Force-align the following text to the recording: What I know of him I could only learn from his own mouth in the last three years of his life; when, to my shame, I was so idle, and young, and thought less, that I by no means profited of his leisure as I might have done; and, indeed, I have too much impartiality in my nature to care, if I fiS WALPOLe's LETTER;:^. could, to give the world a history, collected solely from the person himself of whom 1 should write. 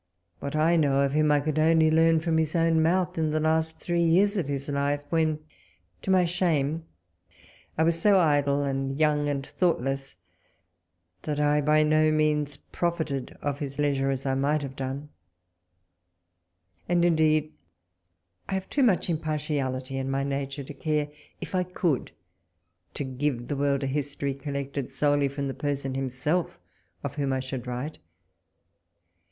What 0.39 0.55
I 0.55 0.77
know 0.77 1.01
of 1.01 1.11
him 1.11 1.31
I 1.31 1.39
could 1.41 1.59
only 1.59 1.91
learn 1.91 2.21
from 2.21 2.39
his 2.39 2.55
own 2.55 2.81
mouth 2.81 3.19
in 3.19 3.29
the 3.29 3.39
last 3.39 3.77
three 3.77 4.01
years 4.01 4.35
of 4.35 4.47
his 4.47 4.67
life; 4.67 5.01
when, 5.11 5.37
to 6.01 6.09
my 6.09 6.25
shame, 6.25 6.85
I 7.77 7.83
was 7.83 8.01
so 8.01 8.17
idle, 8.19 8.63
and 8.63 8.99
young, 8.99 9.29
and 9.29 9.45
thought 9.45 9.79
less, 9.79 10.15
that 11.21 11.39
I 11.39 11.61
by 11.61 11.83
no 11.83 12.11
means 12.11 12.57
profited 12.57 13.37
of 13.43 13.59
his 13.59 13.77
leisure 13.77 14.09
as 14.09 14.25
I 14.25 14.33
might 14.33 14.63
have 14.63 14.75
done; 14.75 15.09
and, 16.89 17.05
indeed, 17.05 17.53
I 18.49 18.55
have 18.55 18.67
too 18.71 18.81
much 18.81 19.07
impartiality 19.07 19.97
in 19.99 20.09
my 20.09 20.23
nature 20.23 20.63
to 20.63 20.73
care, 20.73 21.09
if 21.41 21.53
I 21.53 21.63
fiS 21.63 21.73
WALPOLe's 21.75 21.75
LETTER;:^. 21.75 21.75
could, 22.07 22.11
to 22.95 23.03
give 23.03 23.47
the 23.49 23.55
world 23.55 23.83
a 23.83 23.85
history, 23.85 24.33
collected 24.33 24.91
solely 24.91 25.27
from 25.27 25.47
the 25.47 25.53
person 25.53 25.93
himself 25.93 26.57
of 27.03 27.13
whom 27.13 27.29
1 27.29 27.41
should 27.41 27.67
write. 27.67 27.99